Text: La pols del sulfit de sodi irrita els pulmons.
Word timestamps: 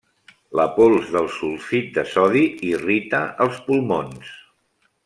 La 0.59 0.63
pols 0.77 1.11
del 1.17 1.29
sulfit 1.35 1.93
de 1.99 2.05
sodi 2.15 2.43
irrita 2.71 3.23
els 3.47 3.63
pulmons. 3.69 4.35